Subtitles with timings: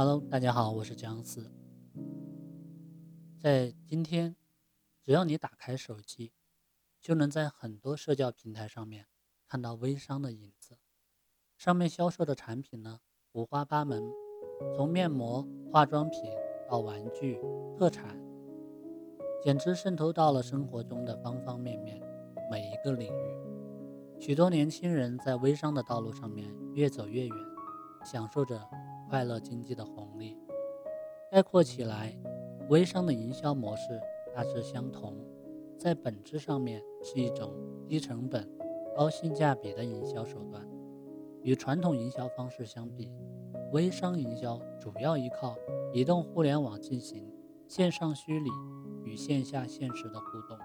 [0.00, 1.50] Hello，大家好，我是姜思。
[3.36, 4.36] 在今天，
[5.02, 6.32] 只要你打开手机，
[7.00, 9.06] 就能在很多社交平台上面
[9.48, 10.78] 看到微商的影子。
[11.56, 13.00] 上面销售的产品呢，
[13.32, 14.00] 五花八门，
[14.76, 16.22] 从面膜、化妆品
[16.70, 17.40] 到玩具、
[17.76, 18.16] 特产，
[19.42, 22.00] 简直渗透到了生活中的方方面面，
[22.48, 24.20] 每一个领域。
[24.20, 27.36] 许多年轻人在微商的道路上面越走越远，
[28.04, 28.62] 享受着。
[29.08, 30.36] 快乐经济的红利，
[31.32, 32.14] 概括起来，
[32.68, 33.98] 微商的营销模式
[34.34, 35.16] 大致相同，
[35.78, 37.50] 在本质上面是一种
[37.86, 38.46] 低成本、
[38.94, 40.62] 高性价比的营销手段。
[41.42, 43.10] 与传统营销方式相比，
[43.72, 45.56] 微商营销主要依靠
[45.94, 47.32] 移动互联网进行
[47.66, 48.50] 线上虚拟
[49.04, 50.58] 与线下现实的互动，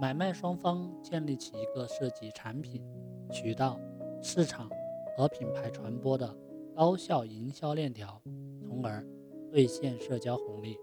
[0.00, 2.84] 买卖双方建立起一个涉及产品、
[3.30, 3.78] 渠道、
[4.20, 4.68] 市场
[5.16, 6.36] 和品牌传播的。
[6.76, 8.20] 高效营销链条，
[8.66, 9.06] 从而
[9.48, 10.76] 兑现社交红利。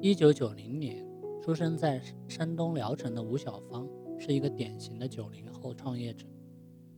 [0.00, 1.06] 一九九零年
[1.42, 3.86] 出生在山东聊城的吴小芳
[4.18, 6.26] 是一个典型的九零后创业者。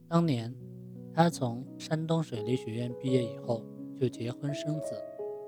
[0.06, 0.54] 当年，
[1.12, 3.64] 她从山东水利学院毕业以后
[3.98, 4.94] 就结婚生子，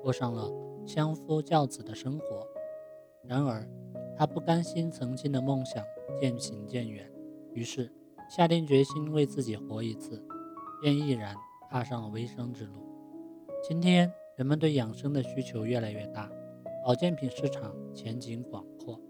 [0.03, 0.51] 过上了
[0.85, 2.45] 相夫教子的生活。
[3.23, 3.65] 然而，
[4.19, 5.85] 她不甘心曾经的梦想
[6.21, 7.09] 渐行渐远，
[7.53, 7.89] 于是
[8.29, 10.21] 下定决心为自己活一次。
[10.85, 11.35] 便毅然
[11.71, 12.73] 踏上了微商之路。
[13.67, 16.31] 今天，人们对养生的需求越来越大，
[16.85, 19.01] 保健品市场前景广阔。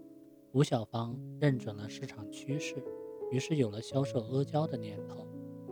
[0.53, 2.81] 吴小芳认准了市场趋势，
[3.29, 5.27] 于是有了销售阿胶的念头。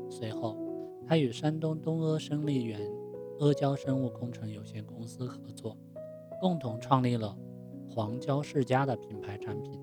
[0.10, 0.58] 随后，
[1.08, 2.82] 他与山东东阿生力源
[3.40, 5.78] 阿胶生物工程有限公司合作，
[6.42, 7.34] 共同创立了
[7.90, 9.80] 黄胶世家的品牌产品，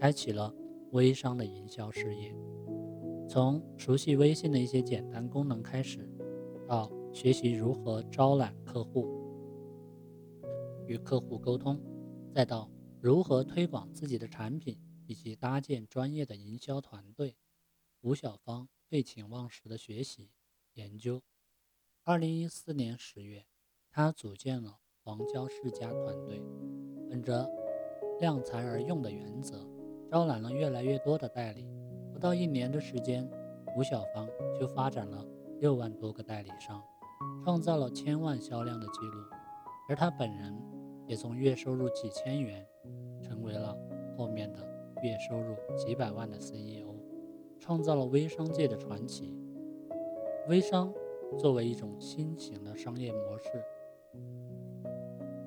[0.00, 0.50] 开启了
[0.92, 2.34] 微商的营销事业。
[3.28, 6.08] 从熟悉微信的一些简单功能开始，
[6.66, 9.06] 到学习如何招揽客户、
[10.86, 11.78] 与客户沟通，
[12.34, 12.70] 再到
[13.02, 17.36] 如何推广自己的产品以及搭建专业的营销团队，
[18.00, 20.30] 吴小芳废寝忘食的学习
[20.72, 21.20] 研究。
[22.04, 23.44] 二零一四年十月，
[23.90, 26.42] 他组建了黄胶世家团队，
[27.10, 27.46] 本着
[28.20, 29.68] 量才而用的原则，
[30.10, 31.77] 招揽了越来越多的代理。
[32.18, 33.30] 不到一年的时间，
[33.76, 35.24] 吴小芳就发展了
[35.60, 36.82] 六万多个代理商，
[37.44, 39.22] 创造了千万销量的记录。
[39.88, 40.52] 而他本人
[41.06, 42.66] 也从月收入几千元，
[43.22, 43.72] 成为了
[44.16, 44.58] 后面的
[45.00, 46.92] 月收入几百万的 CEO，
[47.60, 49.32] 创造了微商界的传奇。
[50.48, 50.92] 微商
[51.38, 53.64] 作为一种新型的商业模式，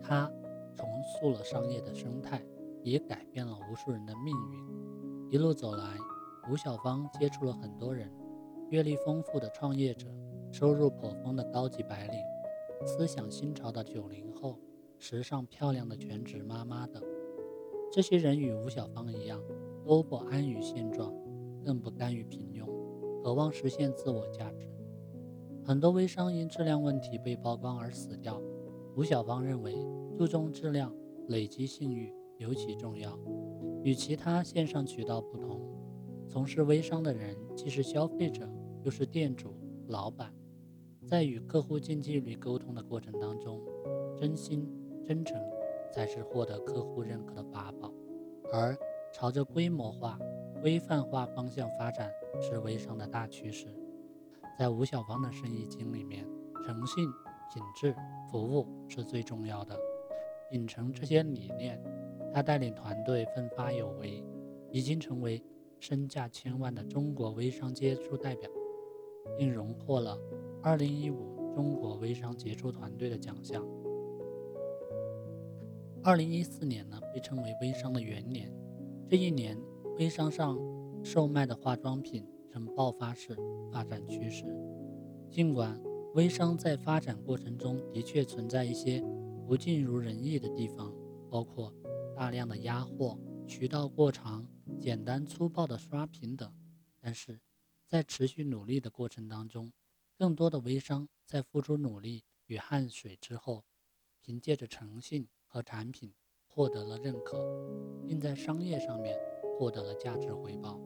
[0.02, 0.32] 它
[0.74, 2.42] 重塑了商业的生态，
[2.82, 5.30] 也改变了无数人的命运。
[5.32, 5.98] 一路走来。
[6.50, 8.12] 吴小芳接触了很多人，
[8.70, 10.08] 阅历丰富的创业者，
[10.52, 12.20] 收入颇丰的高级白领，
[12.86, 14.58] 思想新潮的九零后，
[14.98, 17.02] 时尚漂亮的全职妈妈等。
[17.92, 19.40] 这些人与吴小芳一样，
[19.86, 21.14] 都不安于现状，
[21.64, 22.66] 更不甘于平庸，
[23.22, 24.68] 渴望实现自我价值。
[25.64, 28.42] 很多微商因质量问题被曝光而死掉。
[28.96, 29.76] 吴小芳认为，
[30.18, 30.92] 注重质量、
[31.28, 33.18] 累积信誉尤其重要。
[33.84, 35.62] 与其他线上渠道不同。
[36.32, 38.48] 从事微商的人既是消费者，
[38.84, 39.54] 又是店主、
[39.90, 40.34] 老板，
[41.06, 43.62] 在与客户近距离沟通的过程当中，
[44.18, 44.66] 真心、
[45.06, 45.38] 真诚
[45.92, 47.94] 才是获得客户认可的法宝。
[48.50, 48.78] 而
[49.12, 50.18] 朝着规模化、
[50.62, 52.10] 规范化方向发展
[52.40, 53.68] 是微商的大趋势。
[54.58, 56.26] 在吴小芳的生意经里面，
[56.66, 57.10] 诚信、
[57.54, 57.94] 品质、
[58.32, 59.78] 服务是最重要的。
[60.50, 61.78] 秉承这些理念，
[62.34, 64.24] 他带领团队奋发有为，
[64.72, 65.44] 已经成为。
[65.82, 68.48] 身价千万的中国微商杰出代表，
[69.36, 70.16] 并荣获了
[70.62, 73.66] 2015中国微商杰出团队的奖项。
[76.04, 78.54] 2014年呢，被称为微商的元年。
[79.10, 79.58] 这一年，
[79.98, 80.56] 微商上
[81.04, 83.36] 售卖的化妆品呈爆发式
[83.72, 84.46] 发展趋势。
[85.32, 85.82] 尽管
[86.14, 89.04] 微商在发展过程中的确存在一些
[89.48, 90.94] 不尽如人意的地方，
[91.28, 91.74] 包括
[92.16, 93.18] 大量的压货、
[93.52, 94.48] 渠道过长。
[94.80, 96.50] 简单粗暴的刷屏等，
[97.02, 97.42] 但是
[97.86, 99.74] 在持续努力的过程当中，
[100.18, 103.66] 更多的微商在付出努力与汗水之后，
[104.22, 106.14] 凭借着诚信和产品
[106.48, 107.38] 获得了认可，
[108.08, 109.20] 并在商业上面
[109.60, 110.80] 获得了价值回报。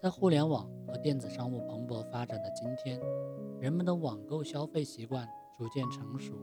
[0.00, 2.98] 在互联网和电子商务蓬勃发展的今天，
[3.60, 6.34] 人们的网购消费习惯逐渐成熟，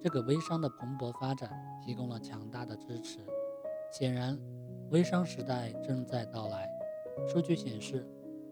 [0.00, 1.52] 这个微商的蓬勃发展
[1.84, 3.18] 提供了强大的支持。
[3.90, 4.38] 显然。
[4.90, 6.66] 微商时代正在到来。
[7.26, 8.06] 数据显示，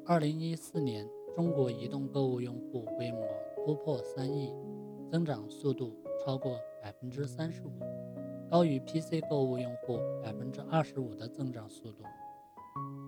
[0.05, 3.27] 二零一四年中国移动购物用户规模
[3.65, 4.53] 突破三亿，
[5.11, 7.71] 增长速度超过百分之三十五，
[8.51, 12.05] 高于 PC 购物用户百分之二十五的增长速度。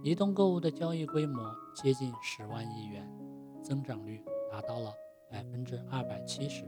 [0.03, 3.07] 移动购物的交易规模接近十万亿元，
[3.63, 4.91] 增长率达到了
[5.31, 6.65] 百分之二百七十。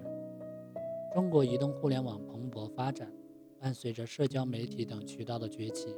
[1.15, 3.11] 中国移动互联网蓬勃发展，
[3.61, 5.95] 伴随着社交媒体等渠道的崛起，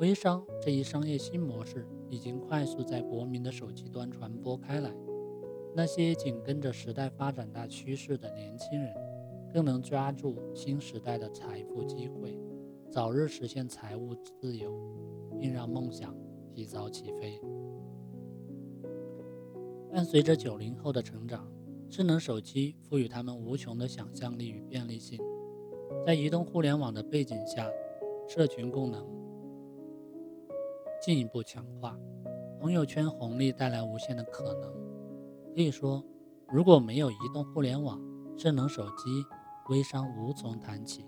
[0.00, 4.92] 微商这一商业新模式已经快速在国民的手机端传播开来。
[5.76, 8.92] 那些紧跟着时代发展大趋势的年轻人，
[9.54, 12.36] 更能抓住新时代的财富机会，
[12.90, 14.72] 早日实现财务自由，
[15.40, 16.12] 并让梦想。
[16.58, 17.40] 提早起飞。
[19.92, 21.48] 伴随着九零后的成长，
[21.88, 25.20] 智能手机赋予他们无穷的想象力与便利性。
[26.04, 27.68] 在移动互联网的背景下，
[28.28, 29.06] 社群功能
[31.00, 31.98] 进一步强化，
[32.60, 34.72] 朋友圈红利带来无限的可能。
[35.54, 36.04] 可以说，
[36.48, 38.00] 如果没有移动互联网，
[38.36, 39.24] 智能手机
[39.68, 41.04] 微商无从谈起，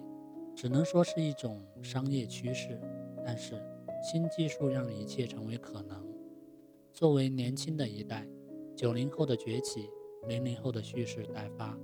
[0.54, 2.80] 只能说是一种商业趋势。
[3.24, 3.60] 但是。
[4.02, 6.02] 新技术让一切成为可能。
[6.90, 8.26] 作为年轻的一代，
[8.74, 9.90] 九零后的崛起，
[10.26, 11.78] 零零后的蓄势待发，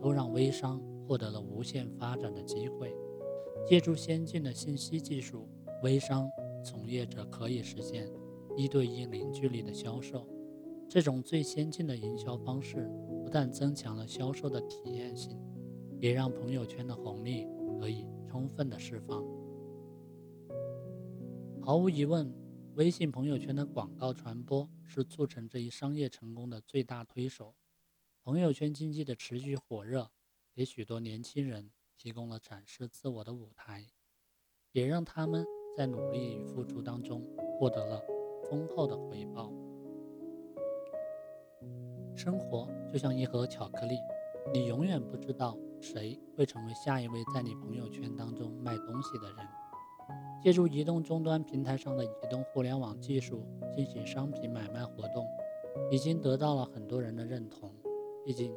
[0.00, 2.94] 都让微商获得了无限发展的机会。
[3.66, 5.48] 借助先进的信息技术，
[5.82, 6.30] 微商
[6.62, 8.06] 从业者可以实现
[8.58, 10.28] 一对一零距离的销售。
[10.86, 12.90] 这种最先进的营销方式，
[13.24, 15.38] 不但增强了销售的体验性，
[15.98, 17.46] 也让朋友圈的红利
[17.80, 19.24] 得以充分的释放。
[21.62, 22.32] 毫无疑问，
[22.74, 27.54] 微信朋友圈的广告传播是促成这一商业成功的最大推手。
[28.22, 30.10] 朋友圈经济的持续火热，
[30.58, 33.86] 给许多年轻人提供了展示自我的舞台，
[34.72, 35.46] 也让他们
[35.76, 37.24] 在努力与付出当中
[37.56, 38.02] 获得了
[38.50, 39.52] 丰厚的回报。
[42.16, 44.00] 生活就像一盒巧克力，
[44.52, 49.36] 你永远不知道谁会成为下一位在你朋友圈当中卖东西的人。
[50.42, 55.24] 借助移动终端平台上的移动互联网技术进行商品买卖活动，
[55.88, 57.72] 已经得到了很多人的认同。
[58.24, 58.52] 毕竟，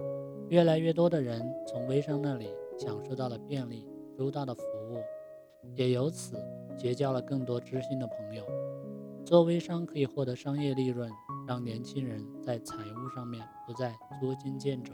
[0.52, 3.88] 越来越多的人从微商那里享受到了便利
[4.18, 4.98] 周到的服务，
[5.78, 6.36] 也由此
[6.78, 8.44] 结交了更多知心的朋友。
[9.24, 11.10] 做微商可以获得商业利润，
[11.48, 14.92] 让年轻人在财务上面不再捉襟见肘。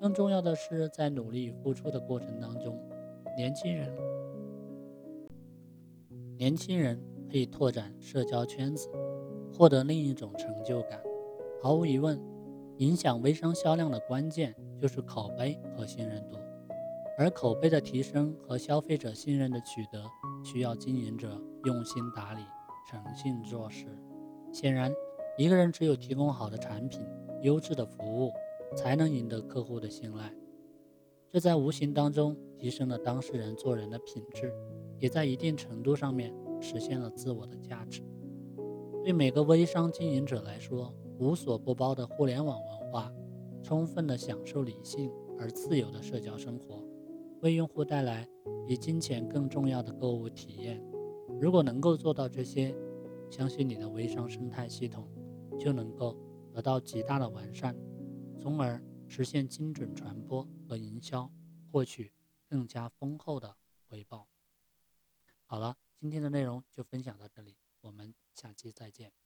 [0.00, 2.74] 更重要的是，在努力付出的过程当中，
[3.36, 3.94] 年轻人。
[6.38, 6.98] 年轻人
[7.30, 8.88] 可以拓展社交圈子，
[9.54, 10.98] 获得另一种成就感。
[11.60, 12.18] 毫无疑问，
[12.82, 16.36] 影响微商销量的关键就是口碑和信任度。
[17.16, 20.04] 而口碑的提升和消费者信任的取得，
[20.42, 22.40] 需要经营者用心打理、
[22.90, 23.86] 诚信做事。
[24.52, 24.92] 显然，
[25.38, 27.00] 一个人只有提供好的产品、
[27.42, 28.32] 优质的服务，
[28.74, 30.34] 才能赢得客户的信赖。
[31.30, 34.52] 这在无形当中提升了当事人做人的品质。
[34.98, 38.02] 也在一定程度上面实现了自我的价值。
[39.02, 43.12] 对每个微商经营者来说，无所不包的互联网文化，
[43.62, 46.84] 充分的享受理性而自由的社交生活，
[47.40, 48.28] 为用户带来
[48.66, 50.82] 比金钱更重要的购物体验。
[51.40, 52.74] 如果能够做到这些，
[53.30, 55.08] 相信你的微商生态系统
[55.58, 56.16] 就能够
[56.52, 57.76] 得到极大的完善，
[58.38, 61.30] 从而实现精准传播和营销，
[61.70, 62.12] 获取
[62.46, 63.56] 更加丰厚的
[63.88, 64.28] 回报。
[65.46, 69.21] 好了，今天的内容就分享到这里，我们下期再见。